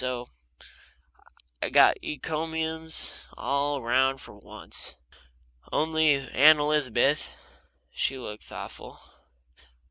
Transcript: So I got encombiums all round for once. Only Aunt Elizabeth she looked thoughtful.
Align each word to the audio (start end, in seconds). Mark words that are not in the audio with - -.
So 0.01 0.29
I 1.61 1.69
got 1.69 2.01
encombiums 2.03 3.13
all 3.37 3.83
round 3.83 4.19
for 4.19 4.35
once. 4.35 4.95
Only 5.71 6.15
Aunt 6.15 6.57
Elizabeth 6.57 7.31
she 7.91 8.17
looked 8.17 8.43
thoughtful. 8.45 8.99